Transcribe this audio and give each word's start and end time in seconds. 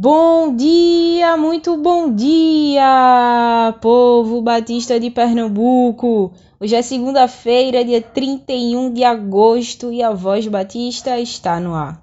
Bom 0.00 0.54
dia, 0.54 1.36
muito 1.36 1.76
bom 1.76 2.14
dia, 2.14 3.74
povo 3.80 4.40
batista 4.40 5.00
de 5.00 5.10
Pernambuco. 5.10 6.32
Hoje 6.60 6.76
é 6.76 6.82
segunda-feira, 6.82 7.84
dia 7.84 8.00
31 8.00 8.92
de 8.92 9.02
agosto, 9.02 9.90
e 9.92 10.00
a 10.00 10.12
Voz 10.12 10.46
Batista 10.46 11.18
está 11.18 11.58
no 11.58 11.74
ar. 11.74 11.98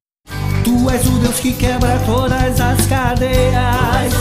Tu 0.66 0.90
és 0.90 1.06
o 1.08 1.20
Deus 1.20 1.40
que 1.40 1.54
quebra 1.54 1.98
todas 2.06 2.60
as 2.60 2.86
cadeias. 2.86 4.14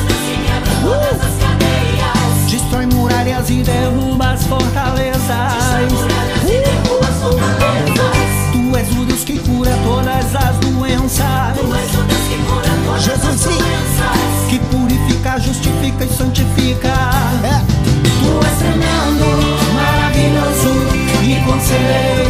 Uh! 0.84 2.48
Destrói 2.48 2.86
muralhas 2.86 3.50
e 3.50 3.60
derruba 3.64 4.34
as 4.34 4.46
fortalezas. 4.46 5.27
Tu 8.52 8.77
és 8.77 8.96
o 8.96 9.04
Deus 9.04 9.24
que 9.24 9.36
cura 9.41 9.72
todas 9.84 10.36
as 10.36 10.58
doenças. 10.58 11.83
Jesus. 13.04 13.46
Que 14.48 14.58
purifica, 14.58 15.38
justifica 15.38 16.04
e 16.04 16.08
santifica. 16.08 16.88
É. 17.44 17.60
Tu 18.20 18.46
és 18.46 18.58
tremendo 18.58 19.54
e 21.27 21.40
conselheiro, 21.46 22.23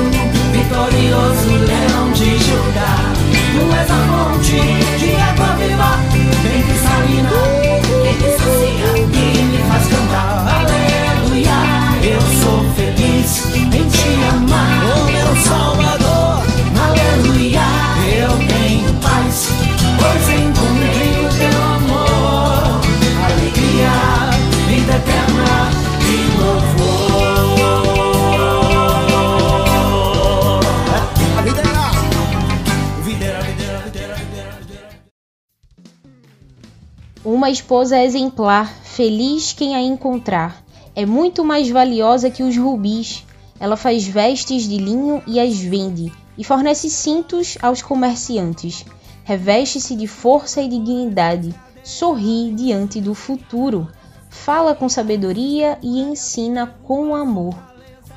Uma 37.44 37.50
esposa 37.50 38.02
exemplar, 38.02 38.72
feliz 38.84 39.52
quem 39.52 39.76
a 39.76 39.82
encontrar. 39.82 40.64
É 40.96 41.04
muito 41.04 41.44
mais 41.44 41.68
valiosa 41.68 42.30
que 42.30 42.42
os 42.42 42.56
rubis. 42.56 43.22
Ela 43.60 43.76
faz 43.76 44.06
vestes 44.06 44.66
de 44.66 44.78
linho 44.78 45.22
e 45.26 45.38
as 45.38 45.58
vende, 45.58 46.10
e 46.38 46.42
fornece 46.42 46.88
cintos 46.88 47.58
aos 47.60 47.82
comerciantes. 47.82 48.86
Reveste-se 49.24 49.94
de 49.94 50.06
força 50.06 50.62
e 50.62 50.68
dignidade, 50.68 51.54
sorri 51.82 52.50
diante 52.56 52.98
do 52.98 53.12
futuro, 53.12 53.88
fala 54.30 54.74
com 54.74 54.88
sabedoria 54.88 55.78
e 55.82 56.00
ensina 56.00 56.74
com 56.84 57.14
amor. 57.14 57.54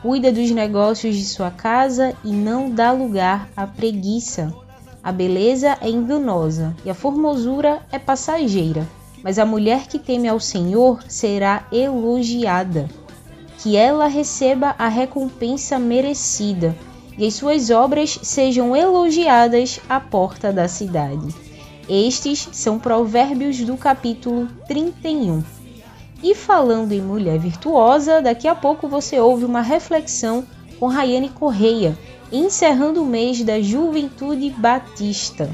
Cuida 0.02 0.32
dos 0.32 0.50
negócios 0.52 1.18
de 1.18 1.26
sua 1.26 1.52
casa 1.52 2.16
e 2.24 2.32
não 2.32 2.70
dá 2.70 2.94
lugar 2.94 3.50
à 3.58 3.68
preguiça. 3.68 4.54
A 5.04 5.12
beleza 5.12 5.78
é 5.82 5.90
enganosa 5.90 6.74
e 6.86 6.90
a 6.90 6.96
formosura 6.96 7.86
é 7.92 8.00
passageira 8.00 8.88
mas 9.24 9.40
a 9.40 9.46
mulher 9.46 9.88
que 9.88 10.00
teme 10.00 10.28
ao 10.28 10.40
Senhor 10.40 11.04
será 11.08 11.66
elogiada. 11.72 12.88
Que 13.60 13.76
ela 13.76 14.08
receba 14.08 14.76
a 14.78 14.88
recompensa 14.88 15.80
merecida 15.80 16.76
e 17.18 17.26
as 17.26 17.34
suas 17.34 17.70
obras 17.70 18.20
sejam 18.22 18.76
elogiadas 18.76 19.80
à 19.90 20.00
porta 20.00 20.54
da 20.54 20.68
cidade. 20.68 21.34
Estes 21.90 22.50
são 22.52 22.78
provérbios 22.78 23.58
do 23.60 23.76
capítulo 23.78 24.48
31. 24.68 25.44
E 26.22 26.36
falando 26.36 26.92
em 26.92 27.02
mulher 27.02 27.40
virtuosa, 27.40 28.22
daqui 28.22 28.48
a 28.48 28.56
pouco 28.56 28.88
você 28.88 29.20
ouve 29.20 29.46
uma 29.46 29.62
reflexão 29.62 30.46
com 30.80 30.88
Rayane 30.88 31.30
Correia, 31.30 31.98
encerrando 32.32 33.02
o 33.02 33.06
mês 33.06 33.44
da 33.44 33.62
Juventude 33.62 34.50
Batista. 34.50 35.50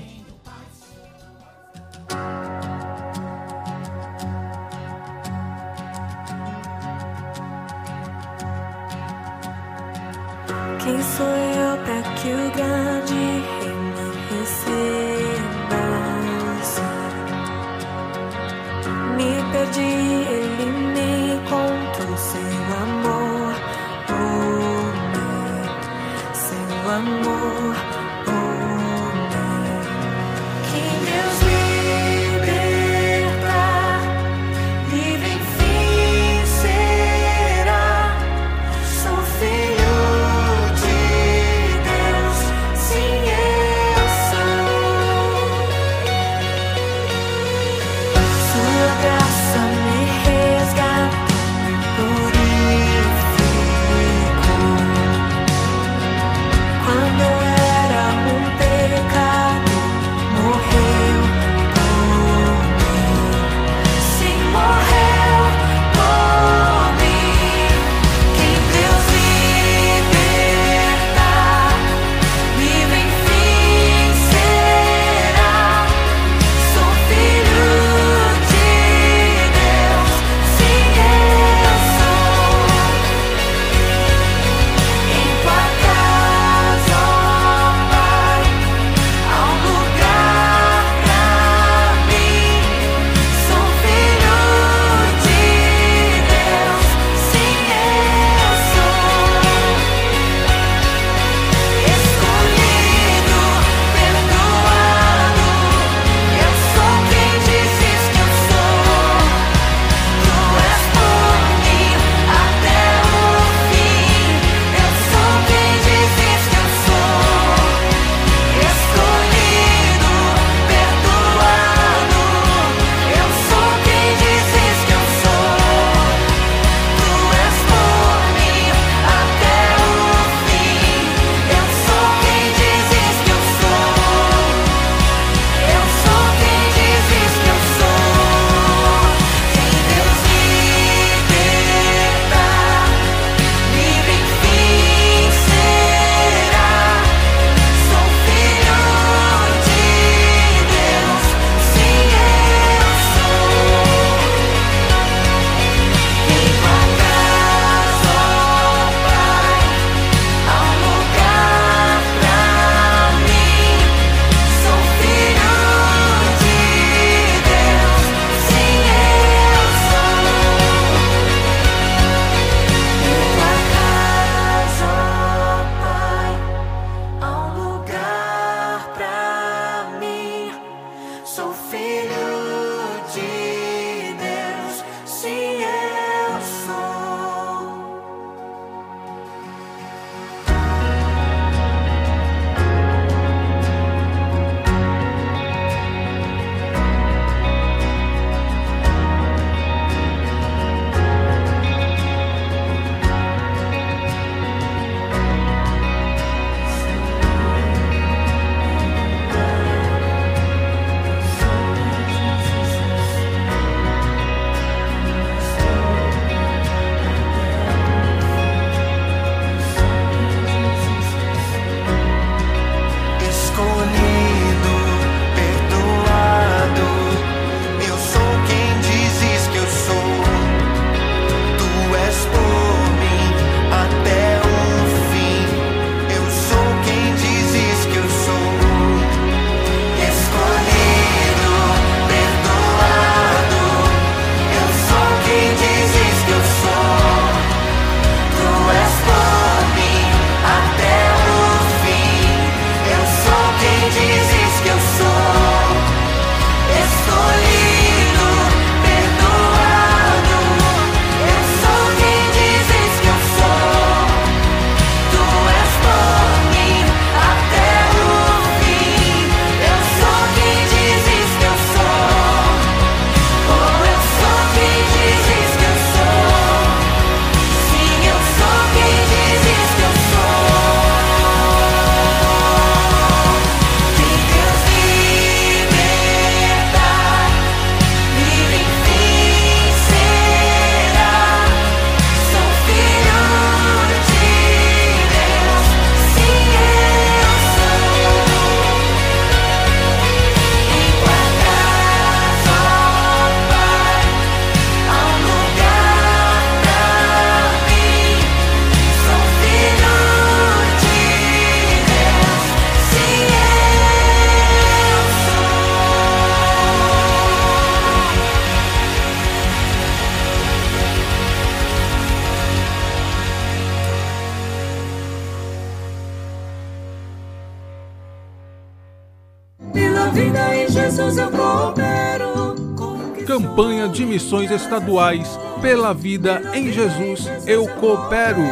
Missões 334.13 334.51
Estaduais 334.51 335.27
Pela 335.59 335.91
Vida 335.91 336.39
em 336.53 336.71
Jesus 336.71 337.27
Eu 337.47 337.67
Coopero. 337.67 338.43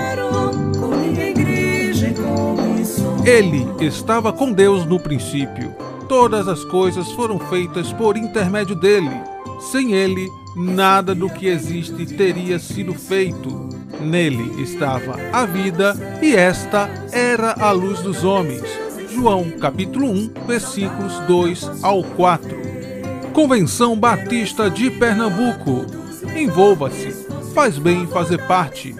Ele 3.23 3.67
estava 3.79 4.33
com 4.33 4.51
Deus 4.51 4.87
no 4.87 4.99
princípio. 4.99 5.75
Todas 6.09 6.47
as 6.47 6.63
coisas 6.65 7.11
foram 7.11 7.37
feitas 7.37 7.93
por 7.93 8.17
intermédio 8.17 8.75
dele. 8.75 9.11
Sem 9.59 9.93
ele, 9.93 10.27
nada 10.55 11.13
do 11.13 11.29
que 11.29 11.45
existe 11.45 12.07
teria 12.07 12.57
sido 12.57 12.95
feito. 12.95 13.69
Nele 13.99 14.63
estava 14.63 15.15
a 15.31 15.45
vida 15.45 15.95
e 16.23 16.35
esta 16.35 16.89
era 17.11 17.51
a 17.51 17.69
luz 17.69 17.99
dos 17.99 18.23
homens. 18.23 18.63
João 19.13 19.51
capítulo 19.51 20.09
1, 20.09 20.33
versículos 20.47 21.19
2 21.27 21.83
ao 21.83 22.03
4. 22.03 22.70
Convenção 23.33 23.97
Batista 23.97 24.69
de 24.69 24.91
Pernambuco. 24.91 25.85
Envolva-se. 26.35 27.11
Faz 27.53 27.77
bem 27.77 28.05
fazer 28.05 28.45
parte. 28.45 28.93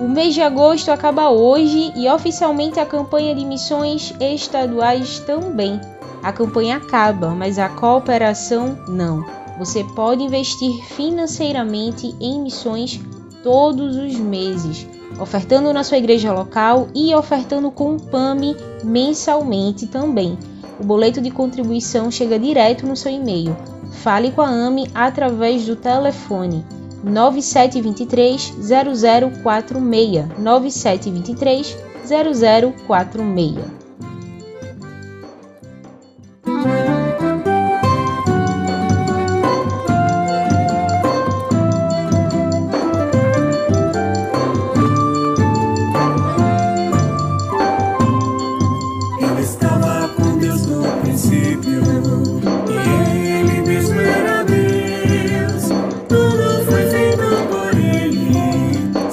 O 0.00 0.08
mês 0.08 0.34
de 0.34 0.42
agosto 0.42 0.90
acaba 0.90 1.30
hoje 1.30 1.92
e 1.94 2.08
oficialmente 2.08 2.80
a 2.80 2.86
campanha 2.86 3.32
de 3.32 3.44
missões 3.44 4.12
estaduais 4.20 5.20
também. 5.20 5.80
A 6.20 6.32
campanha 6.32 6.78
acaba, 6.78 7.30
mas 7.30 7.60
a 7.60 7.68
cooperação 7.68 8.76
não. 8.88 9.24
Você 9.56 9.84
pode 9.84 10.24
investir 10.24 10.84
financeiramente 10.84 12.12
em 12.20 12.42
missões 12.42 13.00
todos 13.44 13.96
os 13.96 14.16
meses, 14.18 14.84
ofertando 15.20 15.72
na 15.72 15.84
sua 15.84 15.98
igreja 15.98 16.32
local 16.32 16.88
e 16.92 17.14
ofertando 17.14 17.70
com 17.70 17.94
o 17.94 18.02
PAMI 18.02 18.56
mensalmente 18.82 19.86
também. 19.86 20.36
O 20.80 20.84
boleto 20.84 21.20
de 21.20 21.30
contribuição 21.30 22.10
chega 22.10 22.38
direto 22.38 22.86
no 22.86 22.96
seu 22.96 23.10
e-mail. 23.10 23.56
Fale 23.90 24.30
com 24.30 24.42
a 24.42 24.48
AME 24.48 24.88
através 24.94 25.66
do 25.66 25.74
telefone 25.74 26.64
9723 27.02 28.54
0046 29.42 30.38
9723 30.38 31.76
0046. 32.06 33.77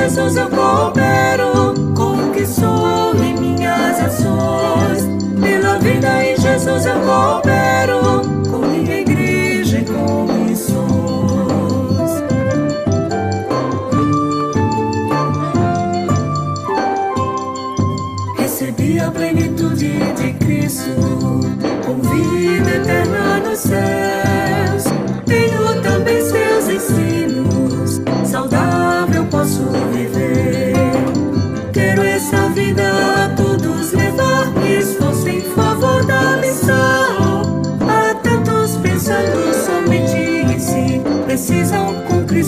Jesus 0.00 0.36
eu 0.36 0.48
coopero 0.48 1.74
com 1.96 2.28
o 2.28 2.32
que 2.32 2.46
sou 2.46 3.14
e 3.16 3.32
minhas 3.38 4.00
ações. 4.00 5.08
Pela 5.40 5.78
vida 5.80 6.24
em 6.24 6.36
Jesus 6.36 6.86
eu 6.86 7.00
coopero 7.00 8.27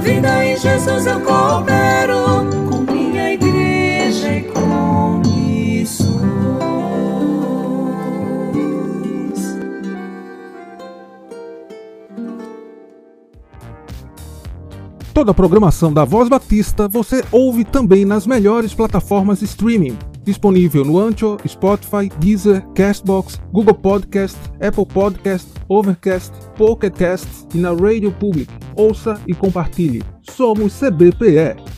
Vida 0.00 0.44
em 0.44 0.56
Jesus 0.56 1.06
eu 1.06 1.20
coopero 1.20 2.48
com 2.70 2.92
minha 2.92 3.32
igreja 3.32 4.32
e 4.32 4.42
com 4.42 4.76
Toda 15.16 15.30
a 15.30 15.34
programação 15.34 15.90
da 15.90 16.04
Voz 16.04 16.28
Batista 16.28 16.86
você 16.86 17.24
ouve 17.32 17.64
também 17.64 18.04
nas 18.04 18.26
melhores 18.26 18.74
plataformas 18.74 19.38
de 19.38 19.46
streaming 19.46 19.96
Disponível 20.26 20.84
no 20.84 20.98
Ancho, 20.98 21.36
Spotify, 21.46 22.10
Deezer, 22.18 22.60
Castbox, 22.74 23.40
Google 23.52 23.74
Podcast, 23.74 24.36
Apple 24.60 24.84
Podcast, 24.84 25.48
Overcast, 25.68 26.32
Pocket 26.56 26.92
Cast 26.92 27.28
e 27.54 27.58
na 27.58 27.70
Radio 27.70 28.10
Public. 28.10 28.52
Ouça 28.76 29.20
e 29.28 29.32
compartilhe. 29.32 30.02
Somos 30.22 30.72
CBPE. 30.72 31.75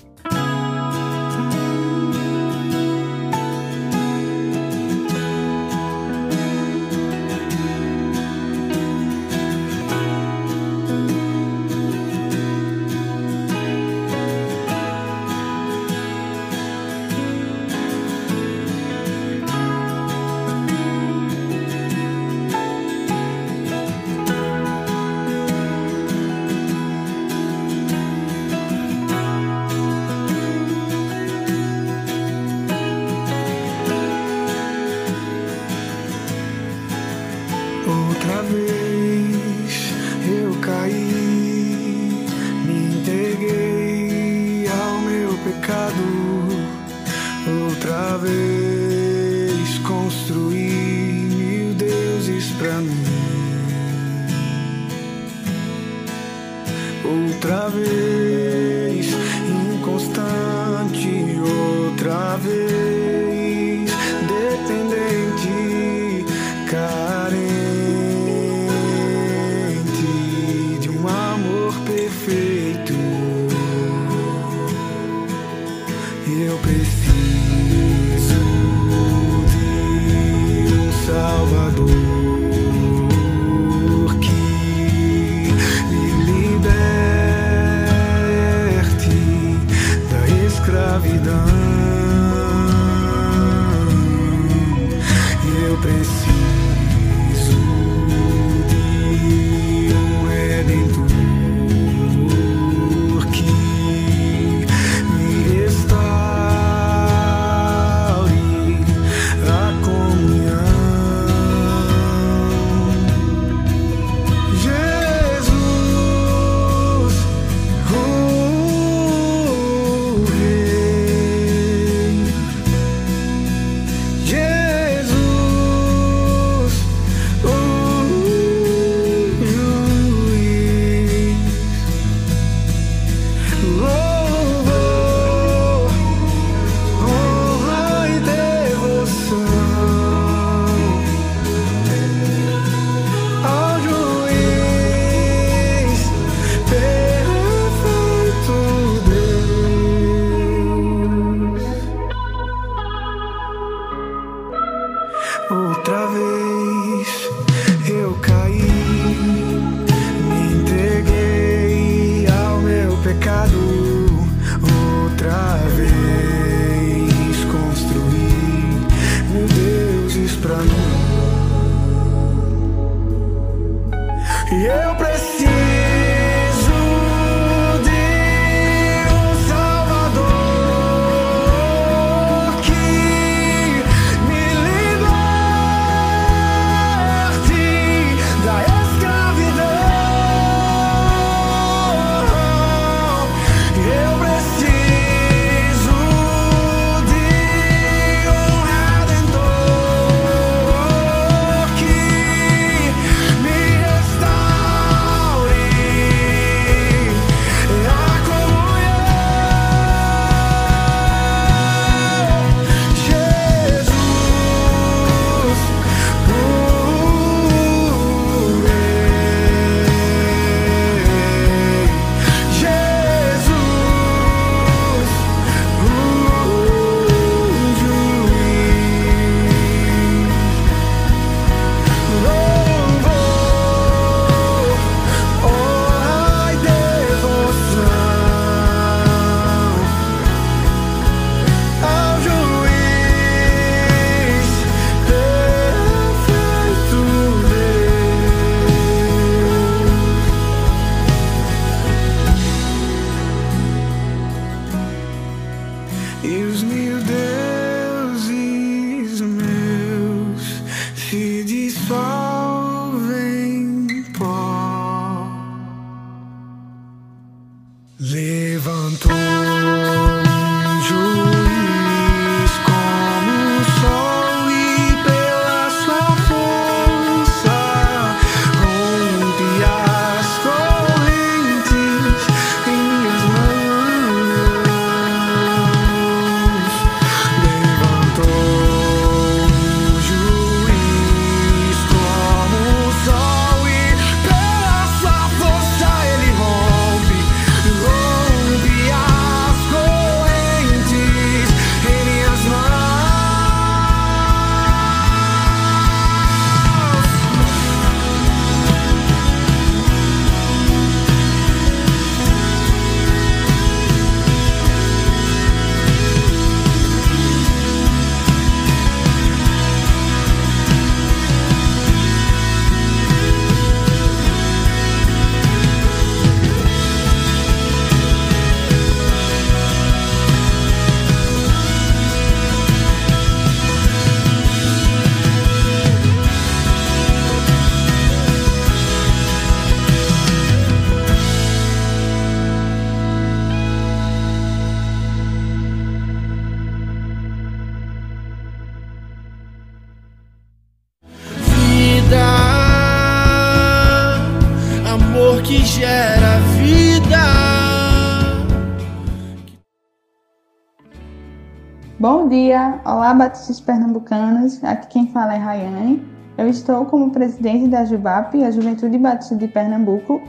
Bom 362.28 362.34
dia, 362.34 362.78
olá 362.84 363.14
batistas 363.14 363.58
pernambucanos, 363.58 364.62
aqui 364.62 364.86
quem 364.88 365.06
fala 365.06 365.32
é 365.32 365.38
Rayane. 365.38 366.06
Eu 366.36 366.46
estou 366.46 366.84
como 366.84 367.10
presidente 367.10 367.68
da 367.68 367.86
JUBAP, 367.86 368.44
a 368.44 368.50
Juventude 368.50 368.98
Batista 368.98 369.34
de 369.34 369.48
Pernambuco, 369.48 370.20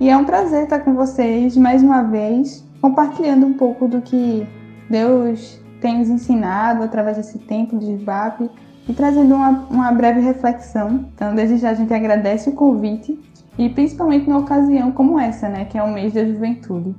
e 0.00 0.10
é 0.10 0.16
um 0.16 0.24
prazer 0.24 0.64
estar 0.64 0.80
com 0.80 0.94
vocês 0.94 1.56
mais 1.56 1.80
uma 1.80 2.02
vez, 2.02 2.68
compartilhando 2.80 3.46
um 3.46 3.52
pouco 3.52 3.86
do 3.86 4.02
que 4.02 4.44
Deus 4.90 5.60
tem 5.80 6.00
nos 6.00 6.08
ensinado 6.08 6.82
através 6.82 7.18
desse 7.18 7.38
tempo 7.38 7.78
de 7.78 7.98
JUBAP 7.98 8.50
e 8.88 8.92
trazendo 8.92 9.36
uma, 9.36 9.50
uma 9.70 9.92
breve 9.92 10.18
reflexão. 10.22 11.06
Então, 11.14 11.36
desde 11.36 11.58
já 11.58 11.70
a 11.70 11.74
gente 11.74 11.94
agradece 11.94 12.50
o 12.50 12.54
convite 12.54 13.16
e 13.56 13.68
principalmente 13.68 14.28
numa 14.28 14.40
ocasião 14.40 14.90
como 14.90 15.20
essa, 15.20 15.48
né, 15.48 15.66
que 15.66 15.78
é 15.78 15.82
o 15.84 15.92
mês 15.92 16.14
da 16.14 16.24
juventude. 16.24 16.96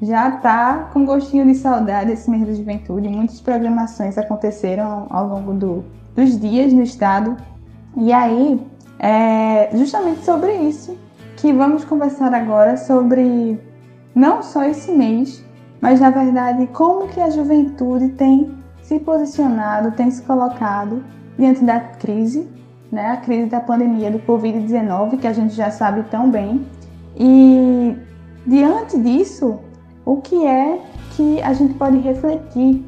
Já 0.00 0.30
tá 0.30 0.90
com 0.92 1.06
gostinho 1.06 1.46
de 1.46 1.54
saudade 1.54 2.12
esse 2.12 2.30
mês 2.30 2.46
da 2.46 2.52
juventude. 2.52 3.08
Muitas 3.08 3.40
programações 3.40 4.18
aconteceram 4.18 5.06
ao 5.08 5.26
longo 5.26 5.54
do, 5.54 5.84
dos 6.14 6.38
dias 6.38 6.72
no 6.72 6.82
estado. 6.82 7.36
E 7.96 8.12
aí, 8.12 8.60
é 8.98 9.70
justamente 9.74 10.24
sobre 10.24 10.52
isso 10.54 10.96
que 11.36 11.52
vamos 11.52 11.84
conversar 11.84 12.32
agora 12.32 12.76
sobre 12.76 13.60
não 14.14 14.42
só 14.42 14.64
esse 14.64 14.90
mês, 14.90 15.44
mas 15.80 16.00
na 16.00 16.10
verdade 16.10 16.66
como 16.68 17.08
que 17.08 17.20
a 17.20 17.28
juventude 17.28 18.08
tem 18.10 18.54
se 18.82 18.98
posicionado, 18.98 19.90
tem 19.92 20.10
se 20.10 20.22
colocado 20.22 21.04
diante 21.38 21.62
da 21.62 21.78
crise, 21.80 22.48
né, 22.90 23.10
a 23.10 23.16
crise 23.18 23.46
da 23.46 23.60
pandemia 23.60 24.10
do 24.10 24.18
Covid-19, 24.20 25.18
que 25.18 25.26
a 25.26 25.32
gente 25.32 25.54
já 25.54 25.70
sabe 25.70 26.04
tão 26.04 26.30
bem. 26.30 26.64
E 27.18 27.96
diante 28.46 28.98
disso, 28.98 29.58
o 30.06 30.18
que 30.18 30.46
é 30.46 30.80
que 31.16 31.42
a 31.42 31.52
gente 31.52 31.74
pode 31.74 31.98
refletir 31.98 32.82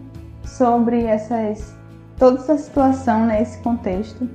sobre 0.45 1.03
essas 1.03 1.77
toda 2.17 2.39
essa 2.39 2.57
situação, 2.57 3.27
né, 3.27 3.43
esse 3.43 3.59
contexto? 3.59 4.29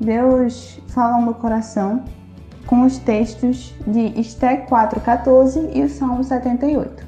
Deus 0.00 0.80
fala 0.88 1.20
no 1.20 1.34
coração 1.34 2.02
com 2.66 2.82
os 2.82 2.96
textos 2.98 3.74
de 3.86 4.18
Esté 4.18 4.56
4:14 4.56 5.70
e 5.74 5.82
o 5.82 5.88
Salmo 5.88 6.24
78. 6.24 7.06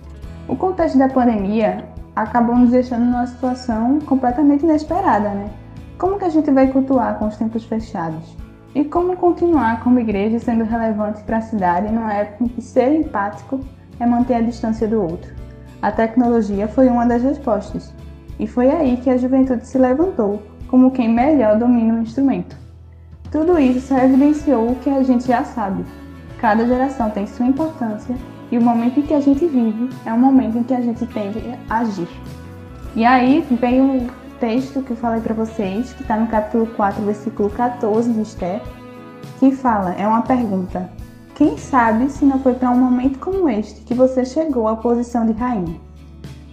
O 0.49 0.55
contexto 0.55 0.99
da 0.99 1.09
pandemia 1.09 1.85
acabou 2.15 2.55
nos 2.55 2.71
deixando 2.71 3.07
numa 3.07 3.27
situação 3.27 3.99
completamente 4.01 4.65
inesperada, 4.65 5.31
né? 5.31 5.51
Como 5.97 6.19
que 6.19 6.27
a 6.27 6.29
gente 6.29 6.51
vai 6.51 6.67
cultuar 6.67 7.19
com 7.19 7.29
os 7.29 7.37
tempos 7.37 7.65
fechados? 7.65 8.37
E 8.75 8.85
como 8.85 9.17
continuar 9.17 9.83
como 9.83 9.99
igreja 9.99 10.39
sendo 10.39 10.65
relevante 10.65 11.23
para 11.23 11.39
a 11.39 11.43
cidade 11.43 11.91
numa 11.91 12.13
época 12.13 12.45
em 12.45 12.49
que 12.49 12.61
ser 12.61 12.93
empático 12.95 13.61
é 13.99 14.07
manter 14.07 14.35
a 14.35 14.41
distância 14.41 14.87
do 14.89 15.01
outro? 15.01 15.33
A 15.81 15.91
tecnologia 15.91 16.69
foi 16.69 16.89
uma 16.89 17.07
das 17.07 17.23
respostas, 17.23 17.93
e 18.39 18.47
foi 18.47 18.71
aí 18.71 18.97
que 18.97 19.11
a 19.11 19.17
juventude 19.17 19.67
se 19.67 19.79
levantou 19.79 20.43
como 20.69 20.91
quem 20.91 21.09
melhor 21.09 21.59
domina 21.59 21.95
o 21.95 22.03
instrumento. 22.03 22.57
Tudo 23.31 23.59
isso 23.59 23.89
só 23.89 23.99
evidenciou 23.99 24.71
o 24.71 24.77
que 24.77 24.91
a 24.91 25.03
gente 25.03 25.27
já 25.27 25.45
sabe. 25.45 25.85
Cada 26.39 26.67
geração 26.67 27.11
tem 27.11 27.27
sua 27.27 27.47
importância 27.47 28.17
e 28.51 28.59
o 28.59 28.63
momento 28.63 29.01
em 29.01 29.03
que 29.03 29.15
a 29.15 29.21
gente 29.21 29.47
vive 29.47 29.89
é 30.05 30.13
o 30.13 30.19
momento 30.19 30.59
em 30.59 30.63
que 30.63 30.75
a 30.75 30.81
gente 30.81 31.07
tende 31.07 31.41
a 31.69 31.79
agir. 31.79 32.09
E 32.95 33.05
aí 33.05 33.47
vem 33.61 33.81
o 33.81 34.11
texto 34.41 34.83
que 34.83 34.91
eu 34.91 34.97
falei 34.97 35.21
para 35.21 35.35
vocês, 35.35 35.93
que 35.93 36.03
está 36.03 36.17
no 36.17 36.27
capítulo 36.27 36.67
4, 36.67 37.03
versículo 37.05 37.49
14 37.49 38.13
de 38.13 38.21
Esther, 38.21 38.61
que 39.39 39.53
fala, 39.53 39.95
é 39.95 40.07
uma 40.07 40.23
pergunta. 40.23 40.91
Quem 41.43 41.59
sabe 41.59 42.09
se 42.09 42.25
não 42.25 42.39
foi 42.39 42.55
para 42.55 42.71
um 42.71 42.79
momento 42.79 43.19
como 43.19 43.49
este 43.49 43.81
que 43.81 43.95
você 43.95 44.25
chegou 44.25 44.69
à 44.69 44.77
posição 44.77 45.27
de 45.27 45.33
rainha? 45.33 45.75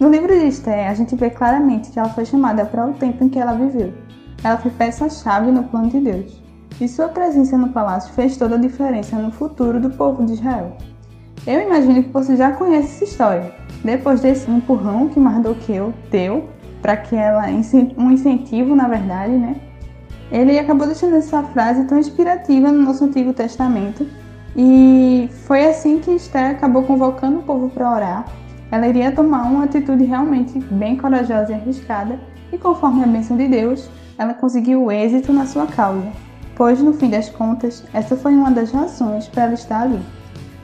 No 0.00 0.10
livro 0.10 0.36
de 0.36 0.48
Esther, 0.48 0.90
a 0.90 0.94
gente 0.94 1.14
vê 1.14 1.30
claramente 1.30 1.92
que 1.92 1.98
ela 2.00 2.08
foi 2.08 2.24
chamada 2.24 2.64
para 2.64 2.88
o 2.88 2.94
tempo 2.94 3.22
em 3.22 3.28
que 3.28 3.38
ela 3.38 3.52
viveu. 3.52 3.94
Ela 4.42 4.56
foi 4.56 4.72
peça-chave 4.72 5.52
no 5.52 5.62
plano 5.62 5.90
de 5.90 6.00
Deus. 6.00 6.42
E 6.80 6.88
sua 6.88 7.06
presença 7.06 7.56
no 7.56 7.68
palácio 7.68 8.12
fez 8.14 8.36
toda 8.36 8.56
a 8.56 8.58
diferença 8.58 9.16
no 9.16 9.30
futuro 9.30 9.78
do 9.78 9.90
povo 9.90 10.26
de 10.26 10.32
Israel. 10.32 10.76
Eu 11.46 11.60
imagino 11.60 12.02
que 12.02 12.10
você 12.10 12.34
já 12.34 12.50
conhece 12.50 12.96
essa 12.96 13.04
história. 13.04 13.54
Depois 13.84 14.20
desse 14.20 14.50
empurrão 14.50 15.08
que 15.08 15.20
Mardoqueu 15.20 15.94
deu 16.10 16.48
para 16.82 16.96
que 16.96 17.14
ela 17.14 17.44
um 17.96 18.10
incentivo, 18.10 18.74
na 18.74 18.88
verdade, 18.88 19.34
né? 19.34 19.54
Ele 20.32 20.58
acabou 20.58 20.88
deixando 20.88 21.14
essa 21.14 21.44
frase 21.44 21.84
tão 21.84 21.96
inspirativa 21.96 22.72
no 22.72 22.82
nosso 22.82 23.04
Antigo 23.04 23.32
Testamento 23.32 24.04
e 24.56 25.28
foi 25.46 25.66
assim 25.66 25.98
que 25.98 26.10
Esther 26.10 26.52
acabou 26.52 26.82
convocando 26.82 27.38
o 27.38 27.42
povo 27.42 27.68
para 27.68 27.90
orar. 27.90 28.24
Ela 28.70 28.88
iria 28.88 29.12
tomar 29.12 29.42
uma 29.42 29.64
atitude 29.64 30.04
realmente 30.04 30.58
bem 30.58 30.96
corajosa 30.96 31.52
e 31.52 31.54
arriscada 31.54 32.18
e 32.52 32.58
conforme 32.58 33.02
a 33.02 33.06
bênção 33.06 33.36
de 33.36 33.48
Deus, 33.48 33.88
ela 34.18 34.34
conseguiu 34.34 34.90
êxito 34.90 35.32
na 35.32 35.46
sua 35.46 35.66
causa, 35.66 36.08
pois 36.54 36.80
no 36.80 36.92
fim 36.92 37.08
das 37.08 37.28
contas, 37.28 37.84
essa 37.92 38.16
foi 38.16 38.34
uma 38.34 38.50
das 38.50 38.70
razões 38.70 39.28
para 39.28 39.44
ela 39.44 39.54
estar 39.54 39.82
ali. 39.82 40.00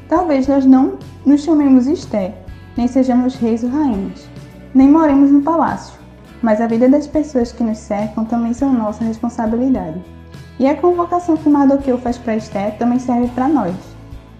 Talvez 0.08 0.46
nós 0.46 0.64
não 0.64 0.98
nos 1.24 1.42
chamemos 1.42 1.86
Esther, 1.86 2.34
nem 2.76 2.86
sejamos 2.86 3.34
reis 3.36 3.64
ou 3.64 3.70
rainhas, 3.70 4.28
nem 4.74 4.88
moremos 4.88 5.30
no 5.30 5.42
palácio, 5.42 5.98
mas 6.42 6.60
a 6.60 6.66
vida 6.66 6.88
das 6.88 7.06
pessoas 7.06 7.50
que 7.50 7.64
nos 7.64 7.78
cercam 7.78 8.24
também 8.24 8.52
são 8.52 8.72
nossa 8.72 9.04
responsabilidade. 9.04 10.15
E 10.58 10.66
a 10.66 10.76
convocação 10.76 11.36
que 11.36 11.48
Mardoqueu 11.48 11.98
faz 11.98 12.16
para 12.16 12.36
Esther 12.36 12.76
também 12.78 12.98
serve 12.98 13.28
para 13.28 13.48
nós. 13.48 13.74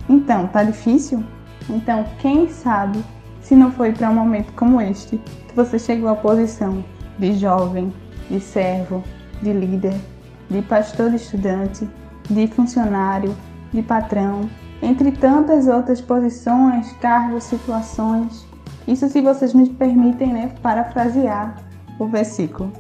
Então, 0.09 0.47
tá 0.47 0.63
difícil? 0.63 1.23
Então, 1.69 2.05
quem 2.19 2.49
sabe 2.49 3.05
se 3.41 3.55
não 3.55 3.71
foi 3.71 3.93
para 3.93 4.11
um 4.11 4.15
momento 4.15 4.53
como 4.55 4.81
este 4.81 5.19
que 5.19 5.55
você 5.55 5.79
chegou 5.79 6.09
à 6.09 6.17
posição 6.17 6.85
de 7.19 7.35
jovem, 7.35 7.93
de 8.31 8.41
servo, 8.41 9.05
de 9.43 9.53
líder, 9.53 9.95
de 10.49 10.63
pastor 10.63 11.11
de 11.11 11.17
estudante, 11.17 11.89
de 12.31 12.47
funcionário, 12.49 13.37
de 13.73 13.83
patrão, 13.83 14.49
entre 14.83 15.13
tantas 15.13 15.67
outras 15.67 16.01
posições, 16.01 16.93
cargos, 16.95 17.45
situações. 17.45 18.47
Isso 18.87 19.09
se 19.09 19.21
vocês 19.21 19.53
me 19.53 19.69
permitem, 19.69 20.33
né, 20.33 20.53
parafrasear 20.63 21.57
o 21.99 22.07
versículo. 22.07 22.73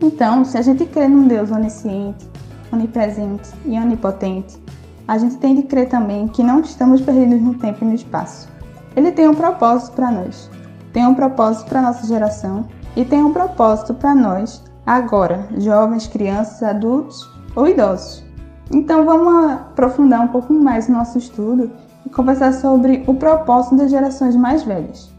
Então, 0.00 0.44
se 0.44 0.58
a 0.58 0.62
gente 0.62 0.84
crê 0.86 1.08
num 1.08 1.26
Deus 1.26 1.50
onisciente, 1.50 2.26
onipresente 2.72 3.50
e 3.64 3.78
onipotente, 3.78 4.58
a 5.06 5.18
gente 5.18 5.36
tem 5.36 5.54
de 5.54 5.62
crer 5.62 5.88
também 5.88 6.26
que 6.28 6.42
não 6.42 6.60
estamos 6.60 7.00
perdidos 7.00 7.40
no 7.40 7.54
tempo 7.54 7.84
e 7.84 7.88
no 7.88 7.94
espaço. 7.94 8.48
Ele 8.96 9.12
tem 9.12 9.28
um 9.28 9.34
propósito 9.34 9.94
para 9.94 10.10
nós, 10.10 10.50
tem 10.92 11.06
um 11.06 11.14
propósito 11.14 11.68
para 11.68 11.82
nossa 11.82 12.06
geração 12.06 12.66
e 12.96 13.04
tem 13.04 13.22
um 13.22 13.32
propósito 13.32 13.94
para 13.94 14.14
nós 14.14 14.64
agora, 14.84 15.48
jovens, 15.58 16.06
crianças, 16.06 16.62
adultos 16.62 17.28
ou 17.54 17.68
idosos. 17.68 18.24
Então 18.72 19.04
vamos 19.04 19.52
aprofundar 19.52 20.20
um 20.20 20.28
pouco 20.28 20.52
mais 20.52 20.88
o 20.88 20.92
nosso 20.92 21.18
estudo 21.18 21.70
e 22.04 22.10
conversar 22.10 22.52
sobre 22.52 23.04
o 23.06 23.14
propósito 23.14 23.76
das 23.76 23.90
gerações 23.90 24.34
mais 24.34 24.62
velhas. 24.62 25.12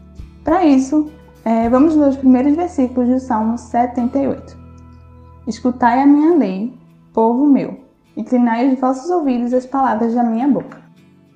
Para 0.44 0.64
isso, 0.64 1.10
é, 1.44 1.68
vamos 1.68 1.94
ler 1.94 2.08
os 2.08 2.16
primeiros 2.16 2.54
versículos 2.54 3.08
do 3.08 3.20
Salmo 3.20 3.56
78. 3.56 4.56
Escutai 5.46 6.02
a 6.02 6.06
minha 6.06 6.36
lei, 6.36 6.77
povo 7.18 7.44
meu, 7.44 7.80
inclinai 8.16 8.72
os 8.72 8.78
vossos 8.78 9.10
ouvidos 9.10 9.52
às 9.52 9.66
palavras 9.66 10.14
da 10.14 10.22
minha 10.22 10.46
boca. 10.46 10.80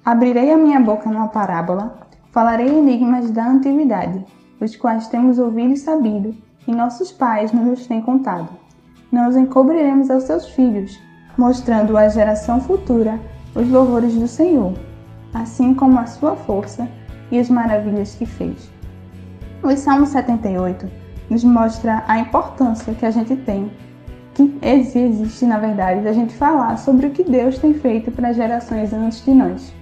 Abrirei 0.05 0.53
a 0.53 0.57
minha 0.57 0.79
boca 0.79 1.11
numa 1.11 1.27
parábola, 1.27 2.07
falarei 2.31 2.69
enigmas 2.69 3.33
da 3.33 3.49
antiguidade, 3.49 4.25
os 4.61 4.77
quais 4.77 5.09
temos 5.09 5.41
ouvido 5.41 5.73
e 5.73 5.77
sabido, 5.77 6.37
e 6.69 6.73
nossos 6.73 7.11
pais 7.11 7.51
nos 7.51 7.85
têm 7.89 8.01
contado. 8.01 8.49
Não 9.11 9.29
os 9.29 9.35
encobriremos 9.35 10.09
aos 10.09 10.23
seus 10.23 10.47
filhos, 10.51 10.97
mostrando 11.37 11.99
à 11.99 12.09
geração 12.09 12.61
futura 12.61 13.19
os 13.53 13.69
louvores 13.69 14.15
do 14.15 14.29
Senhor, 14.29 14.75
assim 15.35 15.75
como 15.75 15.99
a 15.99 16.07
sua 16.07 16.37
força 16.37 16.89
e 17.29 17.41
as 17.41 17.51
maravilhas 17.51 18.15
que 18.15 18.25
fez. 18.25 18.71
O 19.65 19.77
Salmo 19.77 20.07
78 20.07 20.89
nos 21.29 21.43
mostra 21.43 22.05
a 22.07 22.21
importância 22.21 22.95
que 22.95 23.05
a 23.05 23.11
gente 23.11 23.35
tem, 23.35 23.69
que 24.35 24.59
existe 24.63 25.45
na 25.45 25.59
verdade, 25.59 26.03
da 26.03 26.13
gente 26.13 26.35
falar 26.35 26.77
sobre 26.79 27.07
o 27.07 27.11
que 27.11 27.25
Deus 27.25 27.59
tem 27.59 27.75
feito 27.75 28.11
para 28.11 28.33
gerações 28.33 28.93
antes 28.93 29.25
de 29.25 29.33
nós. 29.33 29.73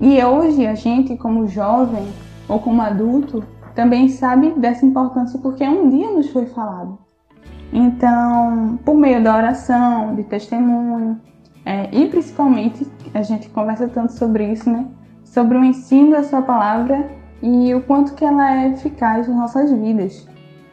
E 0.00 0.22
hoje 0.22 0.66
a 0.66 0.74
gente, 0.74 1.16
como 1.16 1.46
jovem 1.46 2.06
ou 2.48 2.58
como 2.58 2.82
adulto, 2.82 3.44
também 3.74 4.08
sabe 4.08 4.50
dessa 4.56 4.84
importância 4.84 5.38
porque 5.38 5.66
um 5.66 5.88
dia 5.88 6.10
nos 6.10 6.30
foi 6.30 6.46
falado. 6.46 6.98
Então, 7.72 8.78
por 8.84 8.96
meio 8.96 9.22
da 9.22 9.36
oração, 9.36 10.14
de 10.14 10.24
testemunho, 10.24 11.20
é, 11.64 11.88
e 11.92 12.08
principalmente, 12.08 12.86
a 13.14 13.22
gente 13.22 13.48
conversa 13.48 13.88
tanto 13.88 14.12
sobre 14.12 14.52
isso, 14.52 14.68
né? 14.68 14.86
Sobre 15.24 15.56
o 15.56 15.64
ensino 15.64 16.10
da 16.10 16.22
sua 16.22 16.42
palavra 16.42 17.08
e 17.40 17.74
o 17.74 17.82
quanto 17.82 18.14
que 18.14 18.24
ela 18.24 18.62
é 18.62 18.68
eficaz 18.68 19.28
nas 19.28 19.36
nossas 19.36 19.72
vidas. 19.72 20.28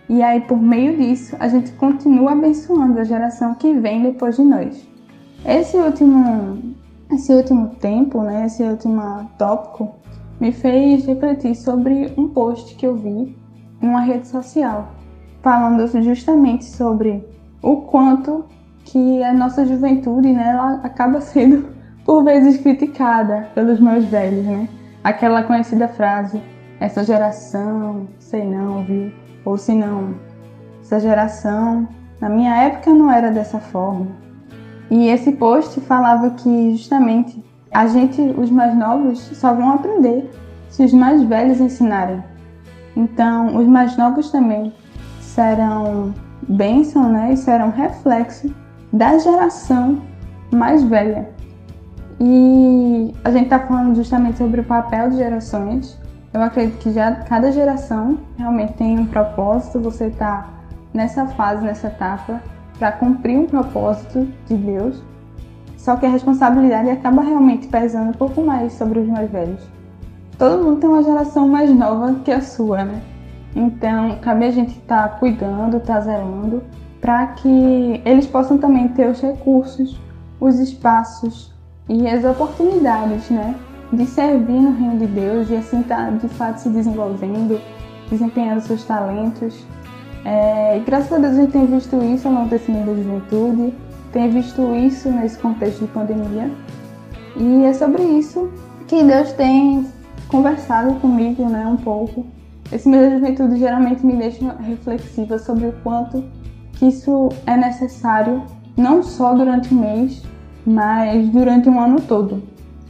E 0.10 0.24
aí, 0.24 0.42
por 0.42 0.60
meio 0.60 0.98
disso, 0.98 1.36
a 1.40 1.48
gente 1.48 1.72
continua 1.74 2.32
abençoando 2.32 3.00
a 3.00 3.04
geração 3.04 3.54
que 3.54 3.74
vem 3.74 4.02
depois 4.02 4.36
de 4.36 4.42
nós. 4.42 4.88
Esse 5.46 5.78
último 5.78 6.76
esse 7.12 7.34
último 7.34 7.70
tempo, 7.70 8.22
né, 8.22 8.46
esse 8.46 8.62
último 8.64 9.02
tópico, 9.38 9.96
me 10.40 10.52
fez 10.52 11.06
refletir 11.06 11.56
sobre 11.56 12.14
um 12.16 12.28
post 12.28 12.76
que 12.76 12.86
eu 12.86 12.96
vi 12.96 13.36
em 13.82 13.88
uma 13.88 14.02
rede 14.02 14.28
social, 14.28 14.92
falando 15.42 15.86
justamente 16.04 16.66
sobre 16.66 17.28
o 17.64 17.78
quanto 17.78 18.46
que 18.86 19.24
a 19.24 19.34
nossa 19.34 19.66
juventude, 19.66 20.32
né, 20.32 20.50
ela 20.52 20.82
acaba 20.84 21.20
sendo 21.20 21.68
por 22.06 22.24
vezes 22.24 22.62
criticada 22.62 23.50
pelos 23.56 23.80
mais 23.80 24.06
velhos, 24.06 24.46
né? 24.46 24.70
Aquela 25.04 25.44
conhecida 25.44 25.88
frase, 25.88 26.42
essa 26.80 27.04
geração, 27.04 28.08
sei 28.20 28.44
não, 28.46 28.84
viu? 28.84 29.12
Ou 29.46 29.58
se 29.58 29.74
não, 29.74 30.16
essa 30.82 31.00
geração, 31.00 31.88
na 32.20 32.30
minha 32.30 32.56
época 32.56 32.94
não 32.94 33.12
era 33.12 33.32
dessa 33.32 33.60
forma. 33.60 34.08
E 34.90 35.08
esse 35.08 35.32
post 35.34 35.80
falava 35.82 36.32
que 36.32 36.72
justamente 36.76 37.44
a 37.72 37.88
gente, 37.88 38.22
os 38.22 38.50
mais 38.50 38.76
novos, 38.76 39.20
só 39.20 39.54
vão 39.54 39.72
aprender 39.72 40.30
se 40.70 40.84
os 40.84 40.94
mais 40.94 41.22
velhos 41.24 41.60
ensinarem. 41.60 42.24
Então, 42.96 43.56
os 43.56 43.68
mais 43.68 43.96
novos 43.98 44.32
também 44.32 44.74
serão 45.22 46.14
bênção, 46.48 47.10
né? 47.12 47.34
E 47.34 47.38
serão 47.38 47.70
reflexo 47.70 48.54
da 48.92 49.18
geração 49.20 50.02
mais 50.52 50.84
velha. 50.84 51.30
E 52.20 53.14
a 53.24 53.32
gente 53.32 53.46
está 53.46 53.60
falando 53.60 53.96
justamente 53.96 54.38
sobre 54.38 54.62
o 54.62 54.64
papel 54.64 55.12
de 55.12 55.18
gerações. 55.18 55.98
Eu 56.34 56.42
acredito 56.44 56.78
que 56.78 56.92
já 56.92 57.12
cada 57.16 57.52
geração 57.52 58.20
realmente 58.38 58.74
tem 58.74 59.00
um 59.00 59.06
propósito. 59.06 59.80
Você 59.80 60.06
está 60.06 60.48
nessa 60.94 61.26
fase, 61.28 61.64
nessa 61.64 61.88
etapa, 61.88 62.42
para 62.78 62.92
cumprir 62.92 63.38
um 63.38 63.48
propósito 63.48 64.28
de 64.46 64.56
Deus. 64.56 65.02
Só 65.76 65.96
que 65.96 66.06
a 66.06 66.10
responsabilidade 66.10 66.90
acaba 66.90 67.22
realmente 67.22 67.68
pesando 67.68 68.10
um 68.10 68.14
pouco 68.14 68.42
mais 68.42 68.74
sobre 68.74 69.00
os 69.00 69.08
mais 69.08 69.30
velhos. 69.32 69.62
Todo 70.38 70.64
mundo 70.64 70.80
tem 70.80 70.90
uma 70.90 71.04
geração 71.04 71.48
mais 71.48 71.70
nova 71.70 72.16
que 72.24 72.32
a 72.32 72.42
sua, 72.42 72.84
né? 72.86 73.02
Então, 73.56 74.18
cabe 74.22 74.46
a 74.46 74.52
gente 74.52 74.78
estar 74.78 75.10
tá 75.10 75.16
cuidando, 75.18 75.78
estar 75.78 75.96
tá 75.96 76.02
zerando, 76.02 76.64
para 77.02 77.28
que 77.28 78.02
eles 78.06 78.28
possam 78.28 78.58
também 78.58 78.88
ter 78.90 79.10
os 79.10 79.20
recursos, 79.20 80.00
os 80.40 80.60
espaços 80.60 81.54
e 81.88 82.08
as 82.08 82.24
oportunidades, 82.24 83.30
né? 83.30 83.56
De 83.92 84.06
servir 84.06 84.62
no 84.62 84.72
reino 84.72 85.00
de 85.00 85.08
Deus 85.08 85.50
e 85.50 85.56
assim 85.56 85.82
estar 85.82 86.06
tá, 86.06 86.12
de 86.12 86.28
fato 86.30 86.58
se 86.58 86.70
desenvolvendo, 86.70 87.60
desempenhando 88.10 88.62
seus 88.62 88.84
talentos 88.84 89.66
é, 90.26 90.78
e 90.78 90.82
graças 90.82 91.12
a 91.14 91.18
Deus 91.18 91.34
a 91.34 91.42
gente 91.42 91.52
tem 91.52 91.66
visto 91.66 91.96
isso 92.04 92.28
ao 92.28 92.34
longo 92.34 92.50
desse 92.50 92.70
mês 92.72 92.86
da 92.86 92.94
juventude, 92.94 93.74
tem 94.12 94.30
visto 94.30 94.76
isso 94.76 95.10
nesse 95.10 95.38
contexto 95.38 95.80
de 95.80 95.88
pandemia. 95.88 96.52
E 97.36 97.64
é 97.64 97.74
sobre 97.74 98.04
isso 98.04 98.50
que 98.88 99.04
Deus 99.04 99.32
tem 99.34 99.86
conversado 100.28 100.96
comigo 100.96 101.48
né, 101.48 101.66
um 101.66 101.78
pouco. 101.78 102.26
Esse 102.72 102.88
mês 102.88 103.10
da 103.10 103.18
juventude 103.18 103.58
geralmente 103.58 104.06
me 104.06 104.16
deixa 104.16 104.54
reflexiva 104.60 105.40
sobre 105.40 105.68
o 105.68 105.74
quanto 105.84 106.24
que 106.74 106.88
isso 106.88 107.30
é 107.46 107.58
necessário, 107.58 108.44
não 108.76 109.02
só 109.02 109.34
durante 109.34 109.74
o 109.74 109.78
mês, 109.78 110.22
mas 110.66 111.28
durante 111.30 111.70
um 111.70 111.80
ano 111.80 112.02
todo. 112.02 112.44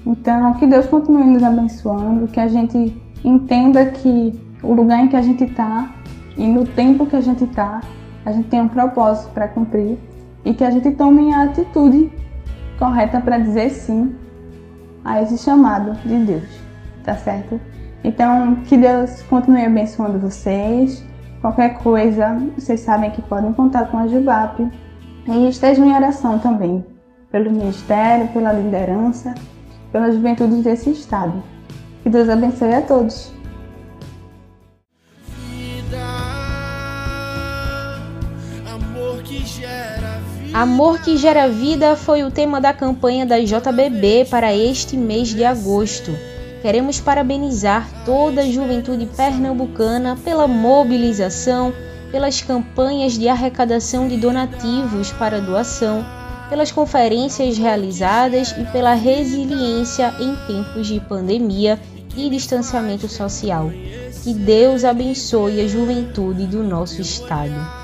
Então, 0.09 0.55
que 0.55 0.65
Deus 0.65 0.87
continue 0.87 1.23
nos 1.23 1.43
abençoando, 1.43 2.27
que 2.27 2.39
a 2.39 2.47
gente 2.47 2.99
entenda 3.23 3.85
que 3.85 4.33
o 4.63 4.73
lugar 4.73 5.01
em 5.01 5.07
que 5.07 5.15
a 5.15 5.21
gente 5.21 5.43
está 5.43 5.93
e 6.35 6.47
no 6.47 6.65
tempo 6.65 7.05
que 7.05 7.15
a 7.15 7.21
gente 7.21 7.43
está, 7.43 7.79
a 8.25 8.31
gente 8.31 8.49
tem 8.49 8.59
um 8.59 8.67
propósito 8.67 9.31
para 9.33 9.47
cumprir 9.47 9.99
e 10.43 10.51
que 10.51 10.63
a 10.63 10.71
gente 10.71 10.89
tome 10.91 11.31
a 11.31 11.43
atitude 11.43 12.11
correta 12.79 13.21
para 13.21 13.37
dizer 13.37 13.69
sim 13.69 14.15
a 15.05 15.21
esse 15.21 15.37
chamado 15.37 15.93
de 16.03 16.15
Deus, 16.25 16.59
tá 17.03 17.15
certo? 17.15 17.61
Então, 18.03 18.55
que 18.65 18.77
Deus 18.77 19.21
continue 19.29 19.63
abençoando 19.63 20.17
vocês. 20.17 21.05
Qualquer 21.39 21.77
coisa, 21.83 22.35
vocês 22.57 22.79
sabem 22.79 23.11
que 23.11 23.21
podem 23.21 23.53
contar 23.53 23.85
com 23.91 23.99
a 23.99 24.07
Jubap. 24.07 24.59
E 25.27 25.49
estejam 25.49 25.85
em 25.85 25.93
oração 25.93 26.39
também, 26.39 26.83
pelo 27.31 27.51
ministério, 27.51 28.27
pela 28.29 28.51
liderança, 28.51 29.35
pela 29.91 30.11
juventude 30.11 30.61
desse 30.61 30.91
estado. 30.91 31.43
Que 32.03 32.09
Deus 32.09 32.29
abençoe 32.29 32.73
a 32.73 32.81
todos. 32.81 33.31
Amor 40.53 40.99
que 41.01 41.15
gera 41.15 41.47
vida 41.47 41.95
foi 41.95 42.23
o 42.23 42.31
tema 42.31 42.59
da 42.59 42.73
campanha 42.73 43.25
da 43.25 43.39
JBB 43.39 44.25
para 44.29 44.53
este 44.53 44.97
mês 44.97 45.29
de 45.29 45.45
agosto. 45.45 46.11
Queremos 46.61 46.99
parabenizar 46.99 47.87
toda 48.03 48.41
a 48.41 48.45
juventude 48.49 49.05
pernambucana 49.05 50.17
pela 50.23 50.47
mobilização, 50.47 51.71
pelas 52.11 52.41
campanhas 52.41 53.13
de 53.13 53.29
arrecadação 53.29 54.07
de 54.07 54.17
donativos 54.17 55.11
para 55.11 55.39
doação, 55.39 56.03
pelas 56.49 56.71
conferências 56.71 57.57
realizadas 57.57 58.51
e 58.57 58.65
pela 58.71 58.93
resiliência 58.93 60.13
em 60.19 60.35
tempos 60.47 60.87
de 60.87 60.99
pandemia 60.99 61.79
e 62.15 62.29
distanciamento 62.29 63.07
social. 63.07 63.69
Que 64.23 64.33
Deus 64.33 64.83
abençoe 64.83 65.61
a 65.61 65.67
juventude 65.67 66.45
do 66.47 66.63
nosso 66.63 67.01
estado. 67.01 67.78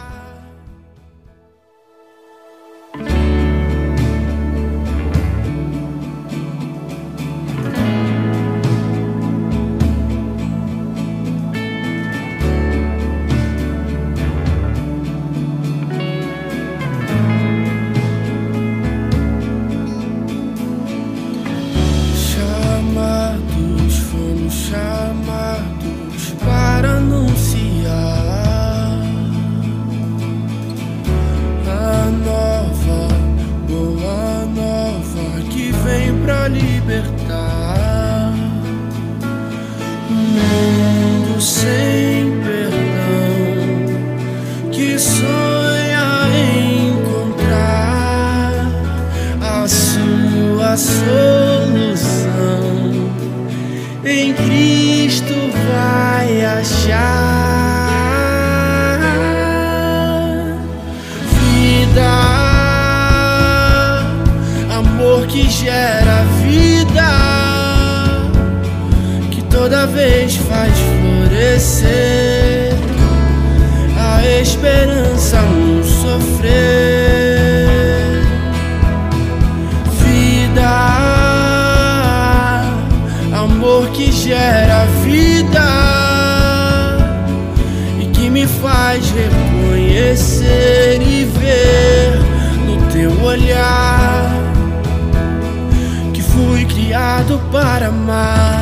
toda 69.66 69.88
vez 69.88 70.36
faz 70.36 70.72
florescer 70.78 72.72
a 73.98 74.24
esperança 74.40 75.42
no 75.42 75.84
sofrer. 75.84 76.54
Vida, 80.04 80.70
amor 83.34 83.90
que 83.90 84.12
gera 84.12 84.86
vida 85.04 85.68
e 88.00 88.06
que 88.06 88.30
me 88.30 88.46
faz 88.46 89.04
reconhecer 89.10 91.02
e 91.02 91.26
ver 91.26 92.20
no 92.68 92.78
teu 92.92 93.20
olhar 93.24 94.30
que 96.14 96.22
fui 96.22 96.66
criado 96.66 97.42
para 97.52 97.88
amar. 97.88 98.55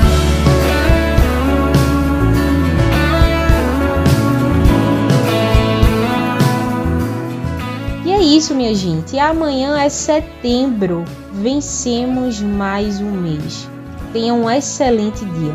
Isso, 8.43 8.53
minha 8.53 8.75
gente. 8.75 9.17
Amanhã 9.17 9.79
é 9.79 9.87
setembro. 9.87 11.05
Vencemos 11.31 12.41
mais 12.41 12.99
um 12.99 13.09
mês. 13.09 13.69
Tenha 14.11 14.33
um 14.33 14.49
excelente 14.49 15.23
dia. 15.23 15.53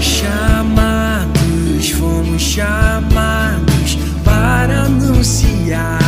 Chamados, 0.00 1.90
fomos 1.90 2.42
chamados 2.42 3.96
para 4.24 4.82
anunciar 4.86 6.07